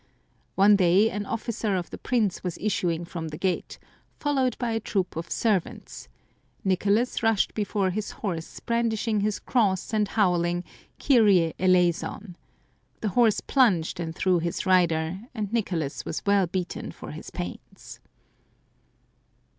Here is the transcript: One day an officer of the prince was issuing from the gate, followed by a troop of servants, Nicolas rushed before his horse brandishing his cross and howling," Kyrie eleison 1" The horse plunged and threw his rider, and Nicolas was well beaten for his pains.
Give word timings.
One 0.55 0.77
day 0.77 1.11
an 1.11 1.27
officer 1.27 1.75
of 1.75 1.91
the 1.91 1.97
prince 1.99 2.43
was 2.43 2.57
issuing 2.57 3.05
from 3.05 3.27
the 3.27 3.37
gate, 3.37 3.77
followed 4.19 4.57
by 4.57 4.71
a 4.71 4.79
troop 4.79 5.15
of 5.15 5.29
servants, 5.29 6.07
Nicolas 6.63 7.21
rushed 7.21 7.53
before 7.53 7.91
his 7.91 8.09
horse 8.09 8.59
brandishing 8.61 9.19
his 9.21 9.37
cross 9.37 9.93
and 9.93 10.07
howling," 10.07 10.63
Kyrie 10.99 11.53
eleison 11.59 12.09
1" 12.21 12.35
The 13.01 13.09
horse 13.09 13.41
plunged 13.41 13.99
and 13.99 14.15
threw 14.15 14.39
his 14.39 14.65
rider, 14.65 15.19
and 15.35 15.53
Nicolas 15.53 16.03
was 16.03 16.25
well 16.25 16.47
beaten 16.47 16.91
for 16.91 17.11
his 17.11 17.29
pains. 17.29 17.99